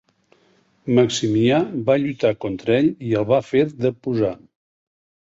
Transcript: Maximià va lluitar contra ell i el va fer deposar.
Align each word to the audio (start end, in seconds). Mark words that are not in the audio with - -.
Maximià 0.99 1.59
va 1.89 1.97
lluitar 2.03 2.31
contra 2.45 2.73
ell 2.79 2.89
i 3.11 3.13
el 3.21 3.29
va 3.33 3.41
fer 3.51 3.63
deposar. 3.85 4.33